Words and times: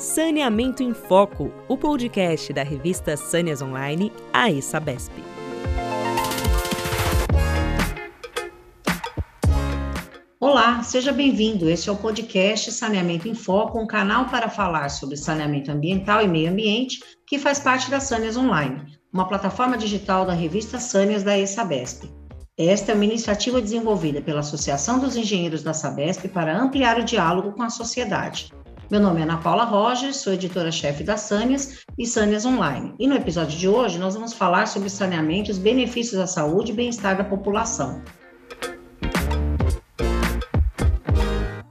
Saneamento 0.00 0.82
em 0.82 0.94
Foco, 0.94 1.52
o 1.68 1.76
podcast 1.76 2.54
da 2.54 2.62
revista 2.62 3.18
Sâneas 3.18 3.60
Online, 3.60 4.10
a 4.32 4.50
ESABESP. 4.50 5.12
Olá, 10.40 10.82
seja 10.82 11.12
bem-vindo. 11.12 11.68
Este 11.68 11.90
é 11.90 11.92
o 11.92 11.96
podcast 11.96 12.72
Saneamento 12.72 13.28
em 13.28 13.34
Foco, 13.34 13.78
um 13.78 13.86
canal 13.86 14.24
para 14.24 14.48
falar 14.48 14.88
sobre 14.88 15.18
saneamento 15.18 15.70
ambiental 15.70 16.22
e 16.22 16.26
meio 16.26 16.50
ambiente, 16.50 16.98
que 17.26 17.38
faz 17.38 17.60
parte 17.60 17.90
da 17.90 18.00
Sâneas 18.00 18.38
Online, 18.38 18.82
uma 19.12 19.28
plataforma 19.28 19.76
digital 19.76 20.24
da 20.24 20.32
revista 20.32 20.80
Sâneas 20.80 21.22
da 21.22 21.38
ESABESP. 21.38 22.10
Esta 22.56 22.92
é 22.92 22.94
uma 22.94 23.04
iniciativa 23.04 23.60
desenvolvida 23.60 24.22
pela 24.22 24.40
Associação 24.40 24.98
dos 24.98 25.14
Engenheiros 25.14 25.62
da 25.62 25.74
Sabesp 25.74 26.26
para 26.28 26.58
ampliar 26.58 26.98
o 26.98 27.04
diálogo 27.04 27.52
com 27.52 27.62
a 27.62 27.68
sociedade. 27.68 28.50
Meu 28.90 28.98
nome 28.98 29.20
é 29.20 29.22
Ana 29.22 29.36
Paula 29.36 29.62
Rogers, 29.62 30.16
sou 30.16 30.32
editora-chefe 30.32 31.04
da 31.04 31.16
Sânias 31.16 31.84
e 31.96 32.04
Sânias 32.04 32.44
Online. 32.44 32.92
E 32.98 33.06
no 33.06 33.14
episódio 33.14 33.56
de 33.56 33.68
hoje 33.68 34.00
nós 34.00 34.14
vamos 34.14 34.32
falar 34.32 34.66
sobre 34.66 34.90
saneamento 34.90 35.48
e 35.48 35.52
os 35.52 35.58
benefícios 35.58 36.20
à 36.20 36.26
saúde 36.26 36.72
e 36.72 36.74
bem-estar 36.74 37.16
da 37.16 37.22
população. 37.22 38.02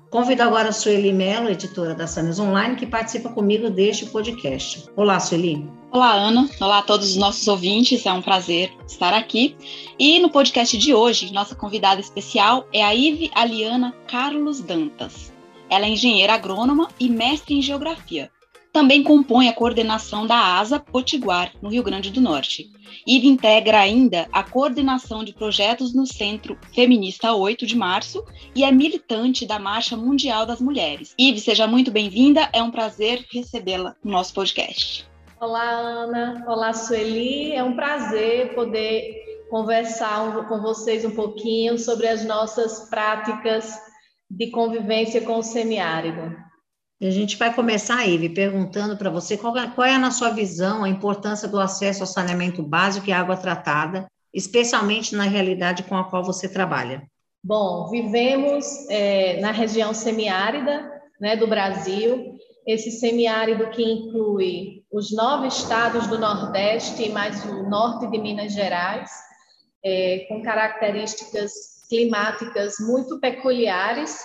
Convido 0.10 0.44
agora 0.44 0.70
a 0.70 0.72
Sueli 0.72 1.12
Mello, 1.12 1.50
editora 1.50 1.94
da 1.94 2.08
Sânias 2.08 2.40
Online, 2.40 2.78
que 2.78 2.88
participa 2.88 3.28
comigo 3.28 3.70
deste 3.70 4.06
podcast. 4.06 4.86
Olá, 4.96 5.20
Sueli. 5.20 5.70
Olá, 5.92 6.14
Ana. 6.14 6.50
Olá 6.62 6.78
a 6.78 6.84
todos 6.84 7.10
os 7.10 7.16
nossos 7.18 7.46
ouvintes. 7.50 8.06
É 8.06 8.14
um 8.14 8.22
prazer 8.22 8.72
estar 8.88 9.14
aqui. 9.14 9.58
E 10.00 10.20
no 10.20 10.30
podcast 10.30 10.78
de 10.78 10.94
hoje, 10.94 11.34
nossa 11.34 11.54
convidada 11.54 12.00
especial 12.00 12.66
é 12.72 12.82
a 12.82 12.96
Ive 12.96 13.30
Aliana 13.36 13.94
Carlos 14.08 14.62
Dantas. 14.62 15.29
Ela 15.70 15.86
é 15.86 15.90
engenheira 15.90 16.34
agrônoma 16.34 16.90
e 17.00 17.08
mestre 17.10 17.56
em 17.56 17.62
geografia. 17.62 18.32
Também 18.72 19.04
compõe 19.04 19.48
a 19.48 19.54
coordenação 19.54 20.28
da 20.28 20.58
ASA 20.60 20.80
Potiguar, 20.80 21.52
no 21.62 21.70
Rio 21.70 21.84
Grande 21.84 22.12
do 22.12 22.22
Norte. 22.22 22.72
Ive 23.06 23.28
integra 23.28 23.80
ainda 23.80 24.28
a 24.32 24.44
coordenação 24.44 25.24
de 25.24 25.34
projetos 25.34 25.94
no 25.94 26.06
Centro 26.06 26.58
Feminista 26.74 27.34
8 27.34 27.66
de 27.66 27.76
Março 27.76 28.24
e 28.56 28.64
é 28.64 28.72
militante 28.72 29.46
da 29.46 29.58
Marcha 29.58 29.98
Mundial 29.98 30.46
das 30.46 30.62
Mulheres. 30.62 31.16
Ive, 31.18 31.40
seja 31.40 31.66
muito 31.66 31.90
bem-vinda. 31.90 32.48
É 32.54 32.62
um 32.62 32.70
prazer 32.70 33.26
recebê-la 33.32 33.96
no 34.04 34.12
nosso 34.12 34.34
podcast. 34.34 35.08
Olá, 35.42 35.70
Ana. 35.70 36.46
Olá, 36.48 36.72
Sueli. 36.72 37.52
É 37.52 37.64
um 37.64 37.76
prazer 37.76 38.54
poder 38.54 39.46
conversar 39.50 40.48
com 40.48 40.62
vocês 40.62 41.04
um 41.04 41.12
pouquinho 41.12 41.80
sobre 41.80 42.08
as 42.08 42.24
nossas 42.24 42.88
práticas 42.88 43.89
de 44.30 44.52
convivência 44.52 45.22
com 45.22 45.38
o 45.38 45.44
semiárido. 45.44 46.36
E 47.02 47.08
a 47.08 47.12
gente 47.12 47.38
vai 47.38 47.54
começar, 47.54 48.06
Ive, 48.06 48.30
perguntando 48.30 48.98
para 48.98 49.10
você 49.10 49.38
qual 49.38 49.58
é, 49.58 49.68
qual 49.70 49.88
é, 49.88 49.98
na 49.98 50.12
sua 50.12 50.32
visão, 50.32 50.84
a 50.84 50.90
importância 50.90 51.48
do 51.48 51.60
acesso 51.60 52.04
ao 52.04 52.08
saneamento 52.08 52.62
básico 52.62 53.10
e 53.10 53.14
água 53.14 53.38
tratada, 53.38 54.06
especialmente 54.34 55.16
na 55.16 55.24
realidade 55.24 55.84
com 55.84 55.96
a 55.96 56.04
qual 56.04 56.24
você 56.24 56.48
trabalha. 56.50 57.04
Bom, 57.42 57.90
vivemos 57.90 58.66
é, 58.90 59.40
na 59.40 59.52
região 59.52 59.94
semiárida 59.94 60.92
né, 61.22 61.38
do 61.38 61.48
Brasil, 61.48 62.38
esse 62.68 62.92
semiárido 62.92 63.70
que 63.70 63.82
inclui 63.82 64.84
os 64.92 65.12
nove 65.16 65.48
estados 65.48 66.06
do 66.08 66.20
Nordeste 66.20 67.04
e 67.04 67.10
mais 67.10 67.46
o 67.46 67.64
norte 67.70 68.08
de 68.08 68.18
Minas 68.18 68.52
Gerais, 68.52 69.10
é, 69.84 70.26
com 70.28 70.44
características 70.44 71.79
climáticas 71.90 72.76
muito 72.80 73.20
peculiares 73.20 74.20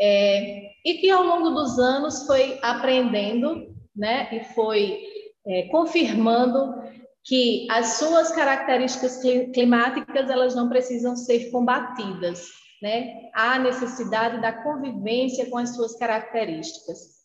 é, 0.00 0.62
e 0.84 0.94
que 0.94 1.10
ao 1.10 1.24
longo 1.24 1.50
dos 1.50 1.78
anos 1.78 2.26
foi 2.26 2.58
aprendendo, 2.62 3.74
né, 3.96 4.28
e 4.32 4.44
foi 4.54 5.00
é, 5.46 5.68
confirmando 5.68 6.74
que 7.24 7.66
as 7.70 7.98
suas 7.98 8.32
características 8.32 9.20
climáticas 9.52 10.30
elas 10.30 10.54
não 10.54 10.68
precisam 10.68 11.14
ser 11.16 11.50
combatidas, 11.50 12.46
né? 12.82 13.28
Há 13.34 13.58
necessidade 13.58 14.40
da 14.40 14.52
convivência 14.52 15.48
com 15.50 15.58
as 15.58 15.74
suas 15.74 15.96
características. 15.96 17.19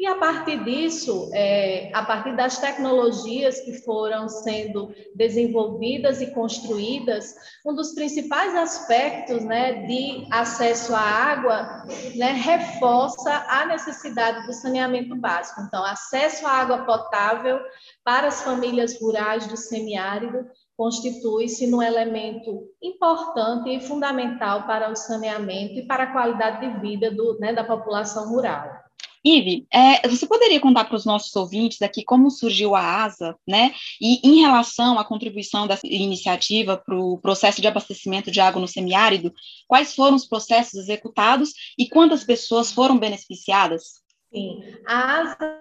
E 0.00 0.06
a 0.06 0.14
partir 0.14 0.64
disso, 0.64 1.28
é, 1.34 1.90
a 1.92 2.02
partir 2.02 2.34
das 2.34 2.56
tecnologias 2.56 3.60
que 3.60 3.84
foram 3.84 4.30
sendo 4.30 4.90
desenvolvidas 5.14 6.22
e 6.22 6.32
construídas, 6.32 7.34
um 7.66 7.74
dos 7.74 7.92
principais 7.92 8.54
aspectos 8.56 9.44
né, 9.44 9.86
de 9.86 10.26
acesso 10.30 10.94
à 10.94 11.00
água 11.00 11.84
né, 12.16 12.32
reforça 12.32 13.44
a 13.46 13.66
necessidade 13.66 14.46
do 14.46 14.54
saneamento 14.54 15.14
básico. 15.16 15.60
Então, 15.60 15.84
acesso 15.84 16.46
à 16.46 16.52
água 16.52 16.78
potável 16.86 17.60
para 18.02 18.28
as 18.28 18.40
famílias 18.40 18.98
rurais 18.98 19.46
do 19.48 19.56
semiárido 19.58 20.46
constitui-se 20.78 21.66
num 21.66 21.82
elemento 21.82 22.70
importante 22.82 23.68
e 23.68 23.80
fundamental 23.80 24.66
para 24.66 24.90
o 24.90 24.96
saneamento 24.96 25.74
e 25.74 25.86
para 25.86 26.04
a 26.04 26.12
qualidade 26.12 26.60
de 26.60 26.80
vida 26.80 27.10
do, 27.10 27.38
né, 27.38 27.52
da 27.52 27.62
população 27.62 28.30
rural. 28.30 28.88
Ive, 29.24 29.66
é, 29.72 30.08
você 30.08 30.26
poderia 30.26 30.60
contar 30.60 30.84
para 30.84 30.96
os 30.96 31.04
nossos 31.04 31.34
ouvintes 31.36 31.82
aqui 31.82 32.02
como 32.02 32.30
surgiu 32.30 32.74
a 32.74 33.04
ASA, 33.04 33.36
né? 33.46 33.74
E 34.00 34.26
em 34.26 34.40
relação 34.40 34.98
à 34.98 35.04
contribuição 35.04 35.66
dessa 35.66 35.86
iniciativa 35.86 36.76
para 36.76 36.98
o 36.98 37.18
processo 37.18 37.60
de 37.60 37.68
abastecimento 37.68 38.30
de 38.30 38.40
água 38.40 38.60
no 38.60 38.68
semiárido, 38.68 39.32
quais 39.68 39.94
foram 39.94 40.16
os 40.16 40.26
processos 40.26 40.74
executados 40.74 41.52
e 41.78 41.88
quantas 41.88 42.24
pessoas 42.24 42.72
foram 42.72 42.98
beneficiadas? 42.98 44.00
Sim, 44.32 44.62
a 44.86 45.20
ASA 45.20 45.60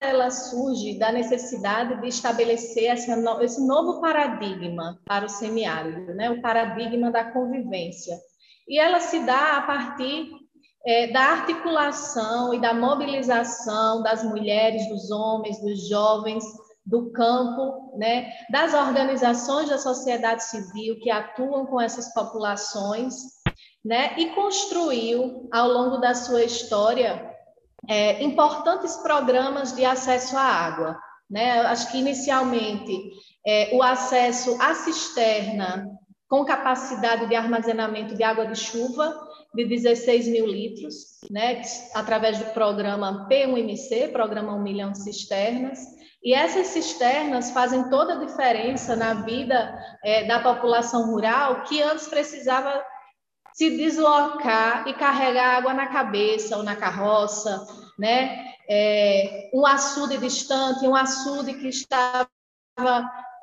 ela 0.00 0.30
surge 0.30 0.98
da 0.98 1.12
necessidade 1.12 2.00
de 2.00 2.08
estabelecer 2.08 2.90
esse 2.90 3.66
novo 3.66 4.00
paradigma 4.00 4.98
para 5.04 5.26
o 5.26 5.28
semiárido, 5.28 6.14
né? 6.14 6.30
o 6.30 6.40
paradigma 6.40 7.10
da 7.10 7.30
convivência. 7.32 8.18
E 8.66 8.78
ela 8.78 9.00
se 9.00 9.20
dá 9.20 9.58
a 9.58 9.62
partir 9.62 10.30
é, 10.86 11.08
da 11.08 11.20
articulação 11.20 12.54
e 12.54 12.60
da 12.60 12.72
mobilização 12.72 14.02
das 14.02 14.22
mulheres, 14.24 14.88
dos 14.88 15.10
homens, 15.10 15.60
dos 15.60 15.88
jovens, 15.88 16.44
do 16.84 17.12
campo, 17.12 17.96
né, 17.96 18.30
das 18.50 18.74
organizações 18.74 19.68
da 19.68 19.78
sociedade 19.78 20.44
civil 20.44 20.98
que 21.00 21.10
atuam 21.10 21.66
com 21.66 21.80
essas 21.80 22.12
populações, 22.12 23.14
né, 23.84 24.14
e 24.18 24.30
construiu 24.30 25.48
ao 25.52 25.68
longo 25.68 25.98
da 25.98 26.14
sua 26.14 26.42
história 26.42 27.30
é, 27.88 28.22
importantes 28.22 28.96
programas 28.96 29.72
de 29.72 29.84
acesso 29.84 30.36
à 30.36 30.42
água. 30.42 30.98
Né? 31.30 31.60
Acho 31.60 31.90
que 31.90 31.98
inicialmente 31.98 33.12
é, 33.46 33.70
o 33.74 33.82
acesso 33.82 34.56
à 34.60 34.74
cisterna 34.74 35.86
com 36.28 36.44
capacidade 36.44 37.26
de 37.26 37.34
armazenamento 37.34 38.14
de 38.14 38.22
água 38.22 38.46
de 38.46 38.58
chuva 38.58 39.29
de 39.54 39.64
16 39.64 40.28
mil 40.28 40.46
litros, 40.46 41.18
né, 41.30 41.60
através 41.94 42.38
do 42.38 42.46
programa 42.52 43.26
P1MC, 43.28 44.12
Programa 44.12 44.54
1 44.54 44.62
Milhão 44.62 44.92
de 44.92 45.02
Cisternas. 45.02 45.80
E 46.22 46.34
essas 46.34 46.68
cisternas 46.68 47.50
fazem 47.50 47.88
toda 47.88 48.14
a 48.14 48.24
diferença 48.24 48.94
na 48.94 49.14
vida 49.14 49.74
é, 50.04 50.24
da 50.24 50.40
população 50.40 51.10
rural, 51.10 51.62
que 51.62 51.82
antes 51.82 52.06
precisava 52.08 52.84
se 53.54 53.76
deslocar 53.76 54.86
e 54.86 54.94
carregar 54.94 55.56
água 55.56 55.74
na 55.74 55.88
cabeça 55.88 56.56
ou 56.56 56.62
na 56.62 56.76
carroça, 56.76 57.66
né? 57.98 58.46
É, 58.68 59.50
um 59.52 59.66
açude 59.66 60.18
distante, 60.18 60.86
um 60.86 60.94
açude 60.94 61.54
que 61.54 61.68
estava 61.68 62.28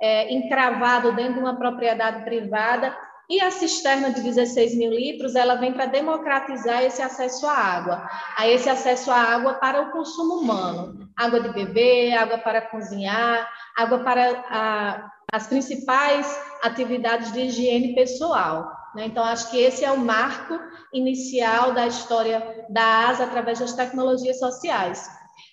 é, 0.02 0.34
encravado 0.34 1.14
dentro 1.14 1.34
de 1.34 1.40
uma 1.40 1.58
propriedade 1.58 2.24
privada 2.24 2.96
e 3.30 3.42
a 3.42 3.52
cisterna 3.52 4.12
de 4.12 4.22
16 4.22 4.76
mil 4.76 4.92
litros, 4.92 5.36
ela 5.36 5.56
vem 5.56 5.74
para 5.74 5.86
democratizar 5.86 6.82
esse 6.84 7.02
acesso 7.02 7.46
à 7.46 7.54
água, 7.54 8.10
a 8.38 8.48
esse 8.48 8.70
acesso 8.70 9.12
à 9.12 9.18
água 9.18 9.56
para 9.56 9.82
o 9.82 9.92
consumo 9.92 10.36
humano. 10.36 11.10
Água 11.16 11.42
de 11.42 11.50
beber, 11.50 12.14
água 12.14 12.38
para 12.38 12.62
cozinhar, 12.62 13.50
água 13.76 14.00
para 14.00 14.44
a, 14.50 15.12
as 15.34 15.46
principais 15.48 16.40
atividades 16.64 17.34
de 17.34 17.42
higiene 17.42 17.94
pessoal. 17.94 18.72
Né? 18.96 19.08
Então, 19.08 19.24
acho 19.24 19.52
que 19.52 19.60
esse 19.60 19.84
é 19.84 19.92
o 19.92 19.98
marco 19.98 20.58
inicial 20.94 21.74
da 21.74 21.86
história 21.86 22.66
da 22.70 23.10
ASA 23.10 23.26
através 23.26 23.60
das 23.60 23.74
tecnologias 23.74 24.40
sociais. 24.40 25.10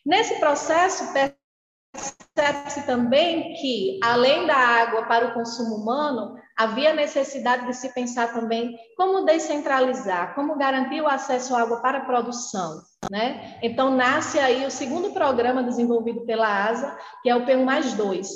Nesse 0.06 0.38
processo, 0.38 1.12
percebe-se 1.12 2.87
também 2.87 3.55
que, 3.55 3.99
além 4.03 4.47
da 4.47 4.56
água 4.56 5.06
para 5.06 5.29
o 5.29 5.35
consumo 5.35 5.75
humano, 5.76 6.37
havia 6.56 6.95
necessidade 6.95 7.67
de 7.67 7.75
se 7.75 7.93
pensar 7.93 8.33
também 8.33 8.77
como 8.97 9.25
descentralizar, 9.25 10.35
como 10.35 10.56
garantir 10.56 11.01
o 11.01 11.09
acesso 11.09 11.55
à 11.55 11.62
água 11.62 11.81
para 11.81 11.99
a 11.99 12.05
produção. 12.05 12.83
Né? 13.11 13.59
Então, 13.62 13.91
nasce 13.91 14.39
aí 14.39 14.65
o 14.65 14.71
segundo 14.71 15.12
programa 15.12 15.62
desenvolvido 15.62 16.25
pela 16.25 16.67
ASA, 16.67 16.97
que 17.23 17.29
é 17.29 17.37
o 17.37 17.45
P1 17.45 17.65
mais 17.65 17.93
2, 17.95 18.29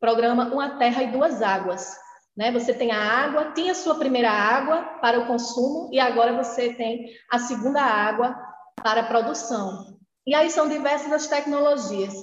programa 0.00 0.46
Uma 0.46 0.78
Terra 0.78 1.02
e 1.02 1.10
Duas 1.10 1.42
Águas. 1.42 1.96
Né? 2.36 2.50
Você 2.52 2.72
tem 2.72 2.90
a 2.90 3.00
água, 3.00 3.52
tinha 3.52 3.74
sua 3.74 3.96
primeira 3.96 4.30
água 4.30 4.82
para 5.00 5.20
o 5.20 5.26
consumo, 5.26 5.90
e 5.92 6.00
agora 6.00 6.32
você 6.32 6.72
tem 6.72 7.06
a 7.30 7.38
segunda 7.38 7.82
água 7.82 8.36
para 8.82 9.02
a 9.02 9.06
produção. 9.06 9.94
E 10.26 10.34
aí 10.34 10.50
são 10.50 10.68
diversas 10.68 11.12
as 11.12 11.26
tecnologias, 11.26 12.14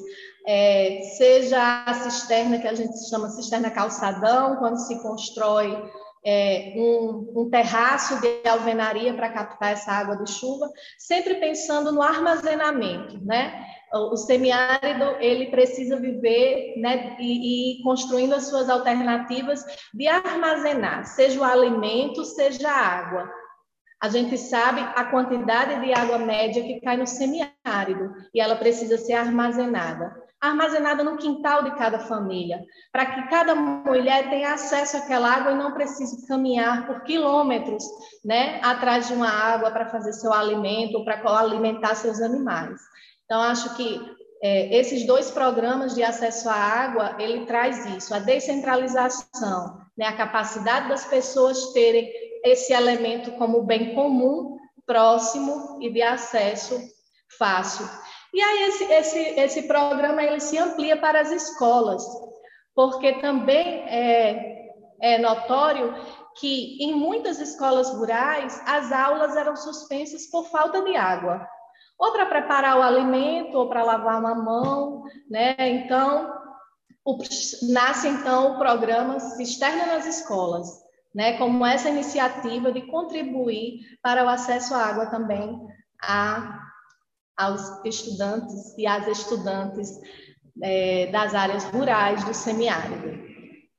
é, 0.47 1.01
seja 1.17 1.83
a 1.85 1.93
cisterna, 1.93 2.59
que 2.59 2.67
a 2.67 2.73
gente 2.73 2.97
chama 3.09 3.29
cisterna 3.29 3.69
calçadão, 3.69 4.57
quando 4.57 4.77
se 4.77 5.01
constrói 5.01 5.77
é, 6.25 6.73
um, 6.75 7.33
um, 7.35 7.49
terraço 7.49 8.19
de 8.21 8.47
alvenaria 8.47 9.13
para 9.13 9.29
captar 9.29 9.71
essa 9.71 9.91
água 9.91 10.17
de 10.17 10.31
chuva, 10.31 10.69
sempre 10.97 11.35
pensando 11.35 11.91
no 11.91 12.01
armazenamento, 12.01 13.23
né? 13.25 13.65
O, 13.93 14.15
semiárido 14.15 15.03
ele 15.19 15.47
precisa 15.47 15.99
viver, 15.99 16.75
né, 16.77 17.17
e, 17.19 17.79
e 17.79 17.83
construindo 17.83 18.33
as 18.33 18.47
suas 18.47 18.69
alternativas 18.69 19.65
de 19.93 20.07
armazenar, 20.07 21.05
seja 21.05 21.39
o 21.39 21.43
alimento, 21.43 22.23
seja 22.23 22.69
a 22.69 22.73
água. 22.73 23.29
A 24.01 24.07
gente 24.07 24.37
sabe 24.37 24.79
a 24.79 25.03
quantidade 25.05 25.85
de 25.85 25.93
água 25.93 26.17
média 26.17 26.63
que 26.63 26.79
cai 26.79 26.97
no 26.97 27.05
semiárido 27.05 28.15
e 28.33 28.39
ela 28.39 28.55
precisa 28.55 28.97
ser 28.97 29.13
armazenada. 29.13 30.15
Armazenada 30.41 31.03
no 31.03 31.17
quintal 31.17 31.63
de 31.63 31.71
cada 31.75 31.99
família, 31.99 32.65
para 32.91 33.05
que 33.05 33.29
cada 33.29 33.53
mulher 33.53 34.27
tenha 34.29 34.53
acesso 34.53 34.97
àquela 34.97 35.31
água 35.31 35.51
e 35.51 35.55
não 35.55 35.71
precise 35.71 36.27
caminhar 36.27 36.87
por 36.87 37.03
quilômetros 37.03 37.83
né, 38.25 38.59
atrás 38.63 39.07
de 39.07 39.13
uma 39.13 39.29
água 39.29 39.69
para 39.69 39.89
fazer 39.89 40.13
seu 40.13 40.33
alimento 40.33 41.05
para 41.05 41.21
alimentar 41.37 41.93
seus 41.93 42.19
animais. 42.19 42.81
Então, 43.25 43.39
acho 43.39 43.75
que 43.75 44.01
é, 44.41 44.75
esses 44.75 45.05
dois 45.05 45.29
programas 45.29 45.93
de 45.93 46.03
acesso 46.03 46.49
à 46.49 46.55
água, 46.55 47.15
ele 47.19 47.45
traz 47.45 47.85
isso, 47.85 48.13
a 48.13 48.19
descentralização, 48.19 49.79
né, 49.95 50.07
a 50.07 50.17
capacidade 50.17 50.89
das 50.89 51.05
pessoas 51.05 51.71
terem 51.73 52.11
esse 52.43 52.73
elemento 52.73 53.31
como 53.33 53.61
bem 53.61 53.93
comum, 53.93 54.57
próximo 54.87 55.77
e 55.79 55.91
de 55.91 56.01
acesso 56.01 56.81
fácil. 57.37 57.87
E 58.33 58.41
aí 58.41 58.63
esse, 58.63 58.83
esse, 58.85 59.19
esse 59.39 59.61
programa 59.63 60.23
ele 60.23 60.39
se 60.39 60.57
amplia 60.57 60.97
para 60.97 61.19
as 61.19 61.31
escolas, 61.31 62.03
porque 62.73 63.19
também 63.19 63.83
é, 63.89 64.69
é 65.01 65.17
notório 65.17 65.93
que 66.39 66.77
em 66.81 66.93
muitas 66.93 67.39
escolas 67.39 67.89
rurais 67.89 68.61
as 68.65 68.91
aulas 68.91 69.35
eram 69.35 69.55
suspensas 69.55 70.27
por 70.27 70.45
falta 70.49 70.81
de 70.81 70.95
água, 70.95 71.45
ou 71.99 72.11
para 72.13 72.25
preparar 72.25 72.79
o 72.79 72.81
alimento, 72.81 73.57
ou 73.57 73.67
para 73.67 73.83
lavar 73.83 74.19
uma 74.19 74.33
mão, 74.33 75.03
né? 75.29 75.55
Então, 75.59 76.33
o, 77.05 77.17
nasce 77.71 78.07
então 78.07 78.53
o 78.53 78.57
programa 78.57 79.19
Cisterna 79.19 79.87
nas 79.87 80.05
Escolas, 80.05 80.67
né, 81.13 81.37
como 81.37 81.65
essa 81.65 81.89
iniciativa 81.89 82.71
de 82.71 82.83
contribuir 82.83 83.81
para 84.01 84.23
o 84.23 84.29
acesso 84.29 84.73
à 84.73 84.85
água 84.85 85.07
também 85.07 85.59
a, 86.01 86.60
aos 87.37 87.83
estudantes 87.85 88.77
e 88.77 88.85
às 88.85 89.07
estudantes 89.07 89.99
é, 90.61 91.07
das 91.07 91.33
áreas 91.33 91.63
rurais 91.65 92.23
do 92.23 92.33
semiárido. 92.33 93.19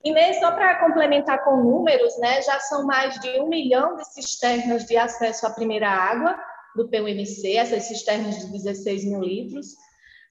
E 0.05 0.13
nem 0.13 0.35
só 0.41 0.51
para 0.51 0.81
complementar 0.81 1.45
com 1.45 1.57
números, 1.59 2.19
né, 2.19 2.43
já 2.43 2.59
são 2.59 2.85
mais 2.85 3.19
de 3.21 3.41
um 3.41 3.49
milhão 3.49 3.97
de 3.97 4.05
cisternas 4.13 4.85
de 4.85 4.97
acesso 4.97 5.47
à 5.47 5.51
primeira 5.51 5.89
água 5.89 6.37
do 6.75 6.89
PUMC, 6.89 7.57
essas 7.57 7.85
cisternas 7.85 8.39
de 8.39 8.51
16 8.51 9.05
mil 9.05 9.21
litros. 9.21 9.67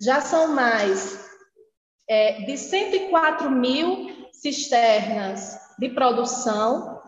Já 0.01 0.19
são 0.19 0.49
mais 0.49 1.29
é, 2.09 2.41
de 2.41 2.57
104 2.57 3.49
mil 3.49 4.27
cisternas 4.33 5.57
de 5.79 5.89
produção 5.89 7.00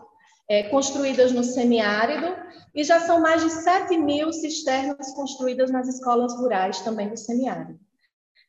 é, 0.48 0.64
construídas 0.64 1.32
no 1.32 1.42
semiárido 1.42 2.34
e 2.74 2.84
já 2.84 3.00
são 3.00 3.20
mais 3.20 3.42
de 3.42 3.50
7 3.50 3.96
mil 3.96 4.32
cisternas 4.32 5.14
construídas 5.14 5.70
nas 5.70 5.88
escolas 5.88 6.34
rurais 6.36 6.80
também 6.80 7.08
do 7.08 7.16
semiárido. 7.16 7.78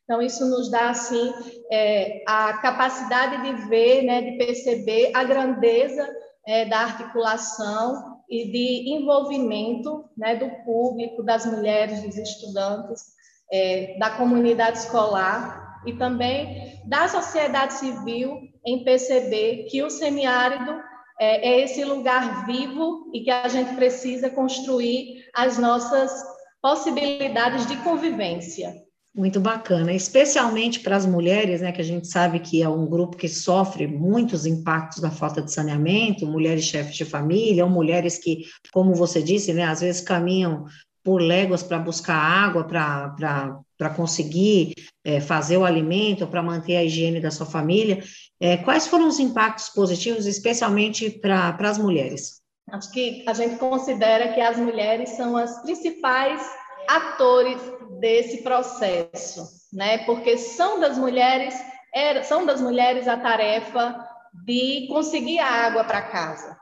Então, 0.04 0.22
isso 0.22 0.46
nos 0.46 0.70
dá, 0.70 0.90
assim, 0.90 1.32
é, 1.70 2.22
a 2.28 2.58
capacidade 2.58 3.42
de 3.42 3.68
ver, 3.68 4.02
né, 4.02 4.22
de 4.22 4.38
perceber 4.38 5.10
a 5.12 5.24
grandeza 5.24 6.08
é, 6.46 6.64
da 6.64 6.78
articulação 6.78 8.16
e 8.30 8.50
de 8.50 8.90
envolvimento 8.94 10.04
né, 10.16 10.36
do 10.36 10.48
público, 10.64 11.24
das 11.24 11.44
mulheres, 11.44 12.02
dos 12.02 12.16
estudantes, 12.16 13.16
é, 13.50 13.96
da 13.98 14.10
comunidade 14.10 14.78
escolar 14.78 15.82
e 15.86 15.92
também 15.92 16.80
da 16.84 17.08
sociedade 17.08 17.74
civil 17.74 18.40
em 18.64 18.84
perceber 18.84 19.64
que 19.64 19.82
o 19.82 19.90
semiárido 19.90 20.80
é, 21.20 21.48
é 21.48 21.60
esse 21.64 21.84
lugar 21.84 22.46
vivo 22.46 23.10
e 23.12 23.22
que 23.22 23.30
a 23.30 23.48
gente 23.48 23.74
precisa 23.74 24.30
construir 24.30 25.24
as 25.34 25.58
nossas 25.58 26.12
possibilidades 26.60 27.66
de 27.66 27.76
convivência. 27.78 28.74
Muito 29.14 29.40
bacana, 29.40 29.94
especialmente 29.94 30.80
para 30.80 30.94
as 30.94 31.06
mulheres, 31.06 31.62
né, 31.62 31.72
que 31.72 31.80
a 31.80 31.84
gente 31.84 32.06
sabe 32.06 32.38
que 32.38 32.62
é 32.62 32.68
um 32.68 32.84
grupo 32.84 33.16
que 33.16 33.28
sofre 33.28 33.86
muitos 33.86 34.44
impactos 34.44 35.00
da 35.00 35.10
falta 35.10 35.40
de 35.40 35.50
saneamento, 35.50 36.26
mulheres 36.26 36.64
chefes 36.64 36.94
de 36.94 37.04
família, 37.06 37.64
ou 37.64 37.70
mulheres 37.70 38.18
que, 38.18 38.44
como 38.74 38.94
você 38.94 39.22
disse, 39.22 39.54
né, 39.54 39.64
às 39.64 39.80
vezes 39.80 40.02
caminham 40.02 40.66
por 41.02 41.22
léguas 41.22 41.62
para 41.62 41.78
buscar 41.78 42.16
água, 42.16 42.64
para 42.64 43.90
conseguir 43.94 44.74
é, 45.04 45.20
fazer 45.20 45.56
o 45.56 45.64
alimento, 45.64 46.26
para 46.26 46.42
manter 46.42 46.76
a 46.76 46.84
higiene 46.84 47.20
da 47.20 47.30
sua 47.30 47.46
família. 47.46 48.02
É, 48.40 48.58
quais 48.58 48.86
foram 48.86 49.08
os 49.08 49.18
impactos 49.18 49.70
positivos, 49.70 50.26
especialmente 50.26 51.10
para 51.10 51.56
as 51.60 51.78
mulheres? 51.78 52.42
Acho 52.70 52.90
que 52.90 53.24
a 53.26 53.32
gente 53.32 53.56
considera 53.56 54.32
que 54.34 54.40
as 54.40 54.58
mulheres 54.58 55.10
são 55.10 55.36
as 55.36 55.62
principais 55.62 56.42
atores 56.88 57.60
desse 58.00 58.42
processo, 58.42 59.46
né? 59.72 59.98
Porque 59.98 60.36
são 60.36 60.80
das 60.80 60.98
mulheres, 60.98 61.54
era, 61.94 62.22
são 62.22 62.44
das 62.44 62.60
mulheres 62.60 63.08
a 63.08 63.16
tarefa 63.16 64.04
de 64.44 64.86
conseguir 64.88 65.38
a 65.38 65.48
água 65.48 65.84
para 65.84 66.02
casa. 66.02 66.56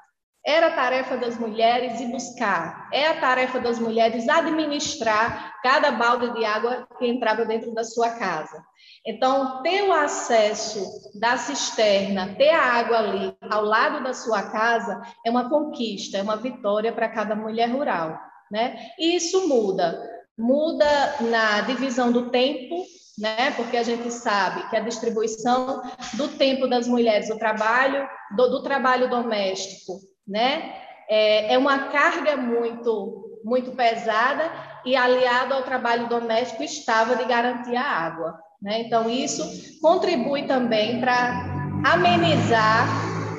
Era 0.46 0.66
a 0.66 0.74
tarefa 0.74 1.16
das 1.16 1.38
mulheres 1.38 1.98
ir 2.00 2.08
buscar, 2.08 2.90
é 2.92 3.06
a 3.06 3.18
tarefa 3.18 3.58
das 3.58 3.78
mulheres 3.78 4.28
administrar 4.28 5.54
cada 5.62 5.90
balde 5.90 6.34
de 6.34 6.44
água 6.44 6.86
que 6.98 7.06
entrava 7.06 7.46
dentro 7.46 7.72
da 7.72 7.82
sua 7.82 8.10
casa. 8.10 8.62
Então, 9.06 9.62
ter 9.62 9.84
o 9.84 9.92
acesso 9.92 10.84
da 11.18 11.38
cisterna, 11.38 12.34
ter 12.36 12.50
a 12.50 12.62
água 12.62 12.98
ali 12.98 13.34
ao 13.40 13.64
lado 13.64 14.04
da 14.04 14.12
sua 14.12 14.42
casa, 14.50 15.00
é 15.24 15.30
uma 15.30 15.48
conquista, 15.48 16.18
é 16.18 16.22
uma 16.22 16.36
vitória 16.36 16.92
para 16.92 17.08
cada 17.08 17.34
mulher 17.34 17.70
rural. 17.70 18.18
Né? 18.50 18.76
E 18.98 19.16
isso 19.16 19.48
muda. 19.48 19.98
Muda 20.36 20.86
na 21.20 21.62
divisão 21.62 22.12
do 22.12 22.28
tempo, 22.28 22.84
né? 23.18 23.52
Porque 23.52 23.76
a 23.76 23.82
gente 23.82 24.10
sabe 24.10 24.68
que 24.68 24.76
a 24.76 24.80
distribuição 24.80 25.80
do 26.14 26.28
tempo 26.28 26.66
das 26.66 26.86
mulheres, 26.86 27.30
o 27.30 27.38
trabalho, 27.38 28.06
do, 28.36 28.48
do 28.48 28.62
trabalho 28.62 29.08
doméstico 29.08 30.00
né? 30.26 30.74
É, 31.08 31.54
é 31.54 31.58
uma 31.58 31.88
carga 31.88 32.36
muito, 32.36 33.40
muito 33.44 33.72
pesada 33.72 34.50
e 34.84 34.96
aliado 34.96 35.54
ao 35.54 35.62
trabalho 35.62 36.08
doméstico 36.08 36.62
estava 36.62 37.16
de 37.16 37.24
garantir 37.24 37.76
a 37.76 37.84
água, 37.84 38.38
né? 38.60 38.80
Então 38.80 39.08
isso 39.08 39.80
contribui 39.80 40.46
também 40.46 41.00
para 41.00 41.44
amenizar, 41.84 42.86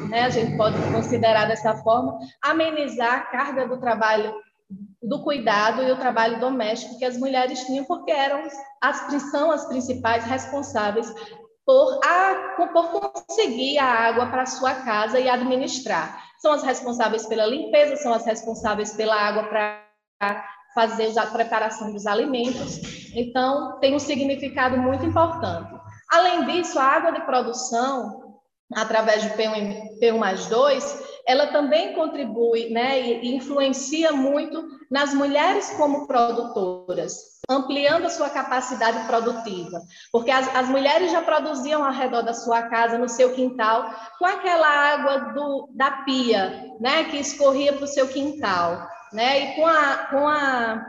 né? 0.10 0.22
A 0.22 0.30
gente 0.30 0.56
pode 0.56 0.78
considerar 0.92 1.48
dessa 1.48 1.76
forma, 1.78 2.18
amenizar 2.42 3.14
a 3.14 3.22
carga 3.22 3.68
do 3.68 3.80
trabalho 3.80 4.34
do 5.02 5.24
cuidado 5.24 5.84
e 5.84 5.92
o 5.92 5.98
trabalho 5.98 6.40
doméstico 6.40 6.98
que 6.98 7.06
as 7.06 7.18
mulheres 7.18 7.64
tinham, 7.66 7.86
porque 7.86 8.12
eram 8.12 8.48
as 8.82 8.98
são 9.32 9.52
as 9.52 9.66
principais 9.66 10.24
responsáveis 10.26 11.14
por, 11.66 12.00
a, 12.06 12.54
por 12.56 13.12
conseguir 13.12 13.80
a 13.80 13.86
água 13.86 14.28
para 14.28 14.46
sua 14.46 14.74
casa 14.76 15.20
e 15.20 15.28
administrar 15.28 16.24
são 16.40 16.54
as 16.54 16.64
responsáveis 16.64 17.26
pela 17.26 17.46
limpeza, 17.46 17.96
são 17.96 18.14
as 18.14 18.26
responsáveis 18.26 18.94
pela 18.94 19.16
água 19.16 19.44
para 19.46 20.46
fazer 20.76 21.18
a 21.18 21.26
preparação 21.26 21.92
dos 21.92 22.06
alimentos. 22.06 22.80
Então, 23.16 23.80
tem 23.80 23.96
um 23.96 24.00
significado 24.00 24.78
muito 24.78 25.06
importante. 25.06 25.74
Além 26.12 26.46
disso, 26.46 26.78
a 26.78 26.84
água 26.84 27.12
de 27.12 27.22
produção, 27.22 28.36
através 28.76 29.24
do 29.24 29.36
P1, 29.36 30.00
P1 30.00 30.18
mais 30.18 30.46
2, 30.48 31.04
ela 31.28 31.48
também 31.48 31.94
contribui 31.94 32.70
né, 32.70 33.02
e 33.02 33.36
influencia 33.36 34.12
muito 34.12 34.68
nas 34.92 35.14
mulheres 35.14 35.72
como 35.72 36.06
produtoras 36.06 37.35
ampliando 37.50 38.06
a 38.06 38.10
sua 38.10 38.30
capacidade 38.30 39.06
produtiva, 39.06 39.82
porque 40.12 40.32
as, 40.32 40.54
as, 40.56 40.68
mulheres 40.68 41.12
já 41.12 41.22
produziam 41.22 41.84
ao 41.84 41.92
redor 41.92 42.22
da 42.22 42.34
sua 42.34 42.64
casa, 42.64 42.98
no 42.98 43.10
seu 43.10 43.34
quintal, 43.34 43.94
com 44.18 44.26
aquela 44.26 44.68
água 44.68 45.34
do, 45.34 45.70
da 45.74 45.92
pia, 46.04 46.74
né, 46.80 47.06
que 47.06 47.18
escorria 47.18 47.74
para 47.74 47.86
o 47.86 47.88
seu 47.88 48.08
quintal, 48.08 48.88
né, 49.14 49.40
e 49.40 49.56
com 49.56 49.68
a, 49.68 49.98
com 50.10 50.28
a, 50.28 50.86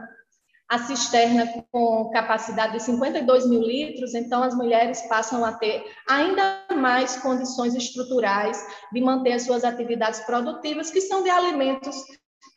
a 0.68 0.78
cisterna 0.78 1.46
com 1.70 2.10
capacidade 2.10 2.72
de 2.72 2.82
52 2.82 3.46
mil 3.46 3.60
litros, 3.60 4.14
então 4.14 4.42
as 4.42 4.54
mulheres 4.54 5.02
passam 5.02 5.44
a 5.44 5.52
ter 5.52 5.84
ainda 6.08 6.64
mais 6.74 7.16
condições 7.16 7.74
estruturais 7.74 8.64
de 8.92 9.00
manter 9.00 9.32
as 9.32 9.42
suas 9.42 9.62
atividades 9.62 10.20
produtivas, 10.20 10.90
que 10.90 11.00
são 11.00 11.22
de 11.22 11.30
alimentos 11.30 11.96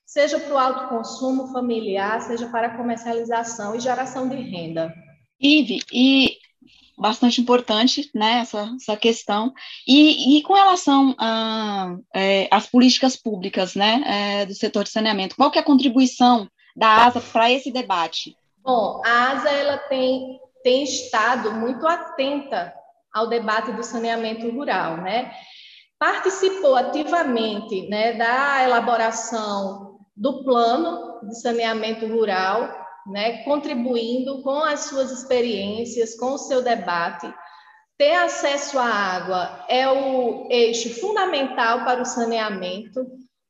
seja 0.09 0.39
para 0.39 0.53
o 0.55 0.57
autoconsumo 0.57 1.51
familiar, 1.51 2.19
seja 2.21 2.47
para 2.47 2.75
comercialização 2.75 3.75
e 3.75 3.79
geração 3.79 4.27
de 4.27 4.37
renda. 4.37 4.91
Ive, 5.39 5.81
e 5.93 6.35
bastante 6.97 7.39
importante 7.39 8.09
né, 8.15 8.39
essa, 8.39 8.75
essa 8.75 8.97
questão. 8.97 9.53
E, 9.87 10.39
e 10.39 10.41
com 10.41 10.53
relação 10.53 11.15
às 11.19 11.99
é, 12.65 12.71
políticas 12.71 13.15
públicas 13.15 13.75
né, 13.75 14.01
é, 14.41 14.45
do 14.47 14.55
setor 14.55 14.83
de 14.83 14.89
saneamento, 14.89 15.35
qual 15.35 15.51
que 15.51 15.59
é 15.59 15.61
a 15.61 15.65
contribuição 15.65 16.49
da 16.75 17.05
ASA 17.05 17.21
para 17.21 17.51
esse 17.51 17.71
debate? 17.71 18.35
Bom, 18.63 19.03
a 19.05 19.31
ASA 19.33 19.49
ela 19.51 19.77
tem, 19.77 20.39
tem 20.63 20.83
estado 20.83 21.51
muito 21.51 21.85
atenta 21.85 22.73
ao 23.13 23.27
debate 23.27 23.71
do 23.73 23.83
saneamento 23.83 24.49
rural, 24.49 24.97
né? 24.97 25.31
Participou 25.99 26.75
ativamente 26.75 27.87
né, 27.89 28.13
da 28.13 28.63
elaboração 28.63 29.88
do 30.19 30.43
plano 30.43 31.19
de 31.23 31.39
saneamento 31.39 32.05
rural 32.05 32.79
né, 33.09 33.43
contribuindo 33.43 34.41
com 34.43 34.63
as 34.63 34.81
suas 34.81 35.11
experiências, 35.11 36.15
com 36.15 36.33
o 36.33 36.37
seu 36.37 36.61
debate. 36.61 37.33
Ter 37.97 38.13
acesso 38.13 38.77
à 38.79 38.85
água 38.85 39.65
é 39.67 39.89
o 39.89 40.47
eixo 40.49 41.01
fundamental 41.01 41.83
para 41.83 42.01
o 42.01 42.05
saneamento. 42.05 43.05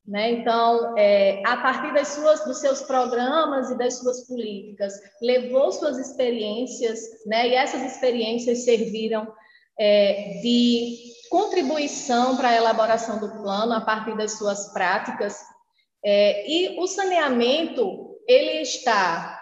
Né? 0.07 0.31
Então, 0.31 0.97
é, 0.97 1.43
a 1.45 1.57
partir 1.57 1.93
das 1.93 2.07
suas, 2.07 2.43
dos 2.45 2.57
seus 2.57 2.81
programas 2.81 3.69
e 3.69 3.77
das 3.77 3.99
suas 3.99 4.25
políticas, 4.25 4.93
levou 5.21 5.71
suas 5.71 5.97
experiências, 5.97 6.99
né? 7.27 7.49
e 7.49 7.53
essas 7.53 7.83
experiências 7.83 8.63
serviram 8.63 9.31
é, 9.79 10.39
de 10.41 10.97
contribuição 11.29 12.35
para 12.35 12.49
a 12.49 12.55
elaboração 12.55 13.19
do 13.19 13.29
plano 13.29 13.73
a 13.73 13.81
partir 13.81 14.17
das 14.17 14.31
suas 14.37 14.73
práticas. 14.73 15.37
É, 16.03 16.49
e 16.49 16.79
o 16.79 16.87
saneamento 16.87 18.17
ele 18.27 18.61
está 18.61 19.39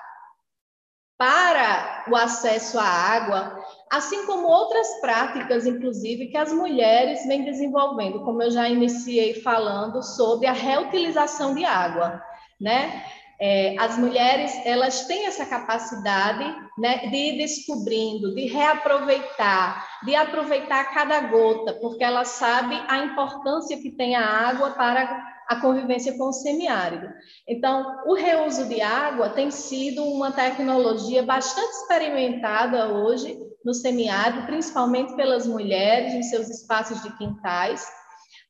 para 1.17 2.05
o 2.09 2.15
acesso 2.15 2.77
à 2.79 2.83
água, 2.83 3.65
assim 3.91 4.25
como 4.25 4.47
outras 4.47 4.87
práticas, 5.01 5.65
inclusive, 5.65 6.27
que 6.27 6.37
as 6.37 6.53
mulheres 6.53 7.25
vêm 7.25 7.43
desenvolvendo, 7.43 8.23
como 8.23 8.43
eu 8.43 8.51
já 8.51 8.69
iniciei 8.69 9.33
falando 9.41 10.03
sobre 10.03 10.45
a 10.45 10.53
reutilização 10.53 11.55
de 11.55 11.65
água, 11.65 12.21
né? 12.61 13.03
É, 13.39 13.75
as 13.77 13.97
mulheres 13.99 14.51
elas 14.65 15.05
têm 15.05 15.27
essa 15.27 15.45
capacidade 15.45 16.43
né, 16.75 17.07
de 17.07 17.15
ir 17.15 17.37
descobrindo, 17.37 18.33
de 18.33 18.47
reaproveitar, 18.47 19.87
de 20.03 20.15
aproveitar 20.15 20.91
cada 20.91 21.19
gota, 21.21 21.73
porque 21.73 22.03
ela 22.03 22.25
sabe 22.25 22.81
a 22.87 22.97
importância 22.97 23.77
que 23.79 23.91
tem 23.91 24.15
a 24.15 24.25
água 24.25 24.71
para 24.71 25.36
a 25.47 25.55
convivência 25.61 26.17
com 26.17 26.25
o 26.25 26.33
semiárido. 26.33 27.07
Então, 27.47 28.03
o 28.05 28.13
reuso 28.13 28.67
de 28.67 28.81
água 28.81 29.29
tem 29.29 29.49
sido 29.49 30.03
uma 30.03 30.31
tecnologia 30.31 31.23
bastante 31.23 31.71
experimentada 31.71 32.89
hoje 32.89 33.39
no 33.63 33.73
semiárido, 33.73 34.45
principalmente 34.45 35.15
pelas 35.15 35.47
mulheres 35.47 36.13
em 36.13 36.23
seus 36.23 36.49
espaços 36.49 37.01
de 37.01 37.15
quintais, 37.17 37.85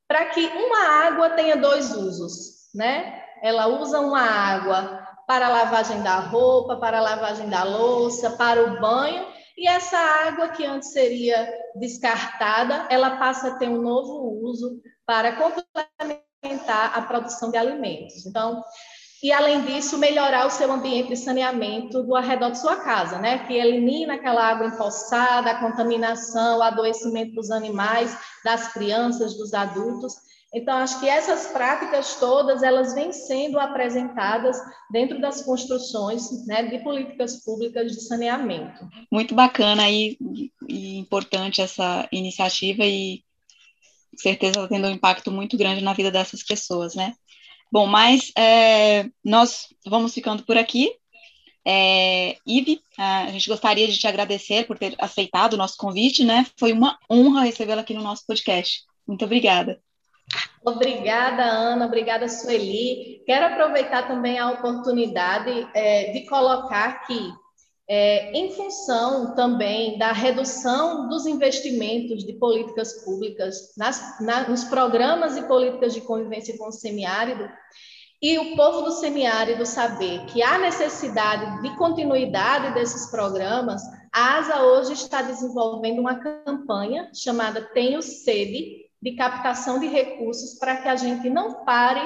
para 0.07 0.25
que 0.25 0.45
uma 0.47 1.05
água 1.05 1.29
tenha 1.31 1.55
dois 1.55 1.95
usos, 1.95 2.69
né? 2.73 3.23
Ela 3.43 3.67
usa 3.67 3.99
uma 3.99 4.21
água 4.21 5.05
para 5.27 5.47
a 5.47 5.49
lavagem 5.49 6.01
da 6.01 6.19
roupa, 6.19 6.77
para 6.77 6.97
a 6.97 7.01
lavagem 7.01 7.49
da 7.49 7.63
louça, 7.63 8.31
para 8.31 8.63
o 8.63 8.79
banho, 8.79 9.25
e 9.57 9.67
essa 9.67 9.97
água 9.97 10.49
que 10.49 10.65
antes 10.65 10.93
seria 10.93 11.51
descartada, 11.75 12.87
ela 12.89 13.17
passa 13.17 13.49
a 13.49 13.55
ter 13.57 13.67
um 13.67 13.81
novo 13.81 14.39
uso 14.47 14.79
para 15.05 15.31
complementar 15.35 16.26
aumentar 16.43 16.93
a 16.95 17.01
produção 17.01 17.51
de 17.51 17.57
alimentos. 17.57 18.25
Então, 18.25 18.63
e 19.21 19.31
além 19.31 19.63
disso, 19.63 19.97
melhorar 19.97 20.45
o 20.45 20.51
seu 20.51 20.71
ambiente 20.71 21.09
de 21.09 21.17
saneamento 21.17 22.03
do 22.03 22.15
arredor 22.15 22.51
de 22.51 22.59
sua 22.59 22.75
casa, 22.75 23.17
né? 23.17 23.39
Que 23.47 23.55
elimina 23.55 24.13
aquela 24.13 24.43
água 24.47 24.67
empoçada, 24.67 25.49
a 25.49 25.59
contaminação, 25.59 26.59
o 26.59 26.63
adoecimento 26.63 27.33
dos 27.33 27.49
animais, 27.49 28.15
das 28.43 28.71
crianças, 28.71 29.35
dos 29.35 29.55
adultos. 29.55 30.13
Então, 30.53 30.77
acho 30.77 30.99
que 30.99 31.09
essas 31.09 31.47
práticas 31.47 32.15
todas, 32.19 32.63
elas 32.63 32.93
vêm 32.93 33.11
sendo 33.11 33.59
apresentadas 33.59 34.57
dentro 34.91 35.19
das 35.19 35.41
construções 35.41 36.45
né, 36.45 36.63
de 36.63 36.79
políticas 36.79 37.43
públicas 37.43 37.91
de 37.91 38.01
saneamento. 38.01 38.87
Muito 39.11 39.35
bacana 39.35 39.89
e, 39.89 40.17
e 40.69 40.97
importante 40.97 41.61
essa 41.61 42.07
iniciativa 42.11 42.85
e 42.85 43.23
certeza 44.21 44.67
tendo 44.67 44.87
um 44.87 44.91
impacto 44.91 45.31
muito 45.31 45.57
grande 45.57 45.83
na 45.83 45.93
vida 45.93 46.11
dessas 46.11 46.43
pessoas, 46.43 46.95
né? 46.95 47.13
Bom, 47.71 47.85
mas 47.85 48.31
é, 48.37 49.05
nós 49.23 49.67
vamos 49.85 50.13
ficando 50.13 50.43
por 50.43 50.57
aqui. 50.57 50.91
É, 51.65 52.37
Ive, 52.47 52.79
a 52.97 53.29
gente 53.31 53.49
gostaria 53.49 53.87
de 53.87 53.99
te 53.99 54.07
agradecer 54.07 54.65
por 54.65 54.77
ter 54.77 54.95
aceitado 54.97 55.53
o 55.53 55.57
nosso 55.57 55.75
convite, 55.77 56.23
né? 56.23 56.45
Foi 56.57 56.71
uma 56.71 56.97
honra 57.11 57.43
recebê-la 57.43 57.81
aqui 57.81 57.93
no 57.93 58.01
nosso 58.01 58.25
podcast. 58.25 58.83
Muito 59.05 59.25
obrigada. 59.25 59.81
Obrigada, 60.65 61.43
Ana. 61.43 61.85
Obrigada, 61.85 62.27
Sueli. 62.27 63.21
Quero 63.25 63.47
aproveitar 63.47 64.07
também 64.07 64.37
a 64.37 64.51
oportunidade 64.51 65.67
é, 65.73 66.11
de 66.11 66.25
colocar 66.25 67.05
que 67.05 67.33
é, 67.89 68.31
em 68.37 68.51
função 68.51 69.33
também 69.33 69.97
da 69.97 70.11
redução 70.11 71.07
dos 71.07 71.25
investimentos 71.25 72.25
de 72.25 72.33
políticas 72.33 73.05
públicas 73.05 73.73
nas, 73.77 74.19
na, 74.19 74.49
nos 74.49 74.65
programas 74.65 75.37
e 75.37 75.43
políticas 75.43 75.93
de 75.93 76.01
convivência 76.01 76.57
com 76.57 76.67
o 76.67 76.71
semiárido, 76.71 77.49
e 78.21 78.37
o 78.39 78.55
povo 78.55 78.81
do 78.81 78.91
semiárido 78.91 79.65
saber 79.65 80.25
que 80.25 80.41
há 80.41 80.57
necessidade 80.57 81.61
de 81.61 81.75
continuidade 81.77 82.73
desses 82.73 83.11
programas, 83.11 83.81
a 84.11 84.37
ASA 84.37 84.63
hoje 84.63 84.93
está 84.93 85.21
desenvolvendo 85.21 85.99
uma 85.99 86.15
campanha 86.15 87.11
chamada 87.13 87.61
Tenho 87.61 88.01
Sede, 88.01 88.87
de 88.99 89.15
captação 89.15 89.79
de 89.79 89.85
recursos 89.85 90.57
para 90.57 90.77
que 90.77 90.87
a 90.89 90.95
gente 90.95 91.29
não 91.29 91.63
pare 91.63 92.01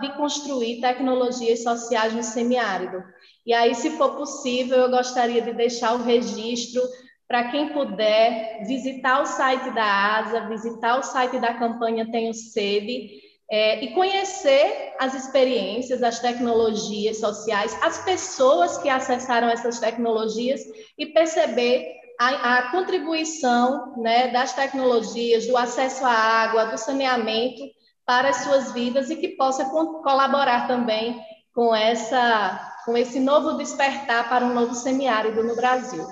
de 0.00 0.12
construir 0.16 0.80
tecnologias 0.80 1.62
sociais 1.62 2.12
no 2.12 2.24
semiárido. 2.24 3.00
E 3.44 3.52
aí, 3.52 3.74
se 3.74 3.90
for 3.96 4.16
possível, 4.16 4.78
eu 4.78 4.90
gostaria 4.90 5.42
de 5.42 5.52
deixar 5.52 5.94
o 5.94 6.02
registro 6.02 6.80
para 7.26 7.50
quem 7.50 7.70
puder 7.70 8.64
visitar 8.66 9.22
o 9.22 9.26
site 9.26 9.70
da 9.70 10.18
ASA, 10.18 10.48
visitar 10.48 10.98
o 10.98 11.02
site 11.02 11.38
da 11.38 11.54
campanha 11.54 12.10
Tenho 12.10 12.34
Sede 12.34 13.20
é, 13.50 13.84
e 13.84 13.94
conhecer 13.94 14.94
as 14.98 15.14
experiências, 15.14 16.02
as 16.02 16.20
tecnologias 16.20 17.18
sociais, 17.18 17.76
as 17.82 18.04
pessoas 18.04 18.78
que 18.78 18.88
acessaram 18.88 19.48
essas 19.48 19.80
tecnologias 19.80 20.60
e 20.96 21.06
perceber 21.06 21.86
a, 22.20 22.58
a 22.58 22.70
contribuição 22.70 23.94
né, 23.96 24.28
das 24.28 24.54
tecnologias, 24.54 25.46
do 25.46 25.56
acesso 25.56 26.04
à 26.04 26.12
água, 26.12 26.66
do 26.66 26.78
saneamento 26.78 27.62
para 28.06 28.28
as 28.28 28.36
suas 28.36 28.72
vidas 28.72 29.10
e 29.10 29.16
que 29.16 29.28
possa 29.30 29.64
colaborar 29.66 30.66
também 30.68 31.20
com 31.54 31.74
essa 31.74 32.70
com 32.84 32.96
esse 32.96 33.20
novo 33.20 33.56
despertar 33.56 34.28
para 34.28 34.44
um 34.44 34.54
novo 34.54 34.74
semiárido 34.74 35.44
no 35.44 35.54
Brasil. 35.54 36.04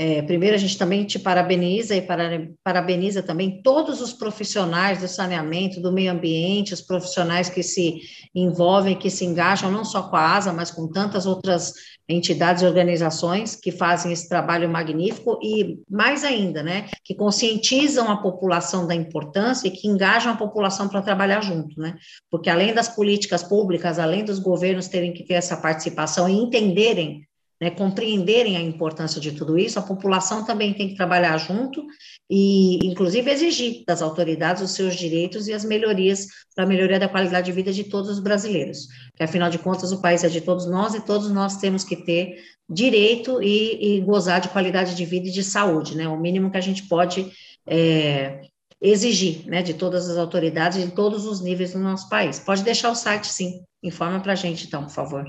É, 0.00 0.22
primeiro, 0.22 0.54
a 0.54 0.58
gente 0.58 0.78
também 0.78 1.04
te 1.04 1.18
parabeniza 1.18 1.96
e 1.96 2.06
parabeniza 2.62 3.20
também 3.20 3.60
todos 3.62 4.00
os 4.00 4.12
profissionais 4.12 5.00
do 5.00 5.08
saneamento, 5.08 5.80
do 5.80 5.90
meio 5.90 6.12
ambiente, 6.12 6.72
os 6.72 6.80
profissionais 6.80 7.50
que 7.50 7.64
se 7.64 8.00
envolvem, 8.32 8.96
que 8.96 9.10
se 9.10 9.24
engajam 9.24 9.72
não 9.72 9.84
só 9.84 10.04
com 10.04 10.14
a 10.14 10.36
ASA, 10.36 10.52
mas 10.52 10.70
com 10.70 10.86
tantas 10.86 11.26
outras 11.26 11.74
entidades 12.08 12.62
e 12.62 12.66
organizações 12.66 13.56
que 13.56 13.72
fazem 13.72 14.12
esse 14.12 14.28
trabalho 14.28 14.68
magnífico 14.70 15.36
e, 15.42 15.80
mais 15.90 16.22
ainda, 16.22 16.62
né, 16.62 16.88
que 17.02 17.16
conscientizam 17.16 18.08
a 18.08 18.18
população 18.18 18.86
da 18.86 18.94
importância 18.94 19.66
e 19.66 19.72
que 19.72 19.88
engajam 19.88 20.32
a 20.32 20.36
população 20.36 20.88
para 20.88 21.02
trabalhar 21.02 21.42
junto, 21.42 21.78
né? 21.80 21.96
Porque 22.30 22.48
além 22.48 22.72
das 22.72 22.88
políticas 22.88 23.42
públicas, 23.42 23.98
além 23.98 24.24
dos 24.24 24.38
governos 24.38 24.86
terem 24.86 25.12
que 25.12 25.24
ter 25.24 25.34
essa 25.34 25.56
participação 25.56 26.28
e 26.28 26.34
entenderem 26.34 27.27
né, 27.60 27.70
compreenderem 27.70 28.56
a 28.56 28.60
importância 28.60 29.20
de 29.20 29.32
tudo 29.32 29.58
isso, 29.58 29.78
a 29.78 29.82
população 29.82 30.44
também 30.44 30.72
tem 30.74 30.88
que 30.88 30.96
trabalhar 30.96 31.36
junto 31.38 31.84
e, 32.30 32.78
inclusive, 32.86 33.30
exigir 33.30 33.84
das 33.86 34.00
autoridades 34.00 34.62
os 34.62 34.72
seus 34.72 34.94
direitos 34.94 35.48
e 35.48 35.52
as 35.52 35.64
melhorias 35.64 36.26
para 36.54 36.64
a 36.64 36.68
melhoria 36.68 36.98
da 36.98 37.08
qualidade 37.08 37.46
de 37.46 37.52
vida 37.52 37.72
de 37.72 37.84
todos 37.84 38.10
os 38.10 38.20
brasileiros. 38.20 38.86
Porque, 39.10 39.24
afinal 39.24 39.50
de 39.50 39.58
contas, 39.58 39.90
o 39.92 40.00
país 40.00 40.22
é 40.22 40.28
de 40.28 40.40
todos 40.40 40.66
nós 40.66 40.94
e 40.94 41.04
todos 41.04 41.30
nós 41.30 41.56
temos 41.56 41.82
que 41.82 41.96
ter 41.96 42.36
direito 42.70 43.42
e, 43.42 43.96
e 43.96 44.00
gozar 44.02 44.40
de 44.40 44.48
qualidade 44.48 44.94
de 44.94 45.04
vida 45.04 45.28
e 45.28 45.32
de 45.32 45.42
saúde, 45.42 45.96
né? 45.96 46.06
O 46.06 46.18
mínimo 46.18 46.50
que 46.50 46.58
a 46.58 46.60
gente 46.60 46.86
pode 46.86 47.32
é, 47.66 48.42
exigir, 48.80 49.46
né, 49.46 49.62
de 49.62 49.74
todas 49.74 50.08
as 50.08 50.16
autoridades, 50.16 50.84
de 50.84 50.90
todos 50.92 51.26
os 51.26 51.40
níveis 51.40 51.72
do 51.72 51.78
nosso 51.78 52.08
país. 52.08 52.38
Pode 52.38 52.62
deixar 52.62 52.90
o 52.90 52.94
site, 52.94 53.26
sim. 53.26 53.62
Informa 53.82 54.20
para 54.20 54.32
a 54.32 54.36
gente, 54.36 54.66
então, 54.66 54.84
por 54.84 54.92
favor. 54.92 55.24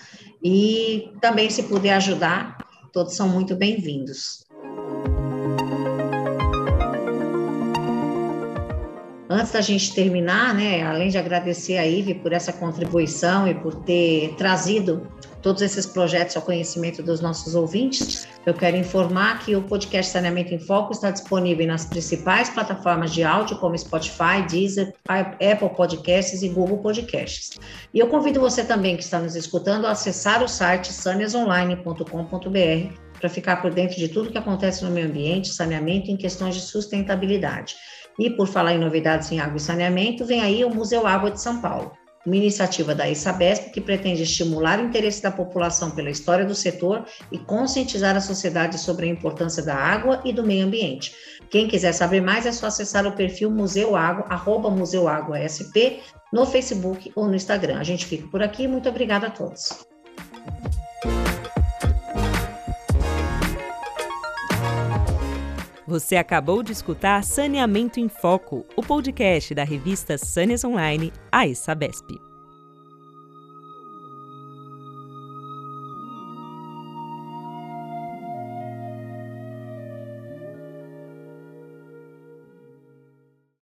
e 0.43 1.09
também 1.21 1.49
se 1.49 1.63
puder 1.63 1.93
ajudar, 1.93 2.57
todos 2.91 3.15
são 3.15 3.29
muito 3.29 3.55
bem-vindos. 3.55 4.43
Antes 9.33 9.51
da 9.51 9.61
gente 9.61 9.95
terminar, 9.95 10.53
né, 10.53 10.83
além 10.83 11.09
de 11.09 11.17
agradecer 11.17 11.79
a 11.79 11.87
Ive 11.87 12.13
por 12.13 12.31
essa 12.31 12.53
contribuição 12.53 13.47
e 13.47 13.55
por 13.55 13.73
ter 13.83 14.35
trazido 14.35 15.07
todos 15.41 15.63
esses 15.63 15.87
projetos 15.87 16.37
ao 16.37 16.43
conhecimento 16.43 17.01
dos 17.01 17.19
nossos 17.19 17.55
ouvintes, 17.55 18.27
eu 18.45 18.53
quero 18.53 18.77
informar 18.77 19.43
que 19.43 19.55
o 19.55 19.63
podcast 19.63 20.11
Saneamento 20.11 20.53
em 20.53 20.59
Foco 20.59 20.91
está 20.91 21.09
disponível 21.09 21.65
nas 21.65 21.83
principais 21.83 22.51
plataformas 22.51 23.11
de 23.11 23.23
áudio, 23.23 23.57
como 23.57 23.75
Spotify, 23.75 24.45
Deezer, 24.47 24.93
Apple 25.07 25.69
Podcasts 25.75 26.43
e 26.43 26.49
Google 26.49 26.77
Podcasts. 26.77 27.59
E 27.91 27.97
eu 27.97 28.09
convido 28.09 28.39
você 28.39 28.63
também 28.63 28.95
que 28.95 29.01
está 29.01 29.17
nos 29.17 29.35
escutando 29.35 29.87
a 29.87 29.91
acessar 29.93 30.43
o 30.43 30.47
site 30.47 30.93
saneasonline.com.br 30.93 32.93
para 33.19 33.29
ficar 33.29 33.63
por 33.63 33.73
dentro 33.73 33.95
de 33.95 34.09
tudo 34.09 34.29
que 34.29 34.37
acontece 34.37 34.83
no 34.83 34.91
meio 34.91 35.07
ambiente, 35.07 35.47
saneamento 35.47 36.11
e 36.11 36.13
em 36.13 36.17
questões 36.17 36.53
de 36.53 36.61
sustentabilidade. 36.61 37.75
E 38.20 38.29
por 38.29 38.48
falar 38.48 38.74
em 38.74 38.79
novidades 38.79 39.32
em 39.32 39.39
água 39.39 39.58
e 39.58 39.60
saneamento, 39.60 40.25
vem 40.25 40.41
aí 40.41 40.63
o 40.63 40.74
Museu 40.74 41.08
Água 41.08 41.32
de 41.32 41.41
São 41.41 41.62
Paulo 41.62 41.91
uma 42.25 42.36
iniciativa 42.36 42.96
da 42.96 43.10
ISABESP 43.10 43.72
que 43.72 43.82
pretende 43.82 44.24
estimular 44.24 44.79
o 44.79 44.86
interesse 44.86 45.22
da 45.22 45.32
população 45.32 45.91
pela 45.91 46.10
história 46.10 46.46
do 46.46 46.55
setor 46.55 47.05
e 47.32 47.38
conscientizar 47.38 48.15
a 48.15 48.22
sociedade 48.22 48.77
sobre 48.77 49.05
a 49.05 49.10
importância 49.10 49.63
da 49.63 49.75
água 49.75 50.22
e 50.24 50.32
do 50.32 50.43
meio 50.43 50.65
ambiente. 50.65 51.13
Quem 51.50 51.67
quiser 51.67 51.91
saber 51.91 52.22
mais 52.22 52.46
é 52.46 52.51
só 52.51 52.67
acessar 52.67 53.05
o 53.05 53.12
perfil 53.12 53.51
Museu 53.51 53.96
Água, 53.96 54.25
arroba 54.29 54.70
Museu 54.70 55.08
Água 55.08 55.38
SP, 55.43 56.00
no 56.32 56.46
Facebook 56.46 57.12
ou 57.15 57.27
no 57.27 57.36
Instagram. 57.36 57.77
A 57.77 57.84
gente 57.84 58.05
fica 58.05 58.27
por 58.27 58.41
aqui, 58.41 58.67
muito 58.67 58.88
obrigada 58.89 59.27
a 59.27 59.32
todos. 59.32 59.92
Você 65.93 66.15
acabou 66.15 66.63
de 66.63 66.71
escutar 66.71 67.23
Saneamento 67.23 68.00
em 68.00 68.09
Foco, 68.09 68.65
o 68.75 68.81
podcast 68.81 69.53
da 69.53 69.63
revista 69.63 70.17
Sâneas 70.17 70.63
Online, 70.63 71.13
a 71.31 71.53
Sabesp. 71.53 72.32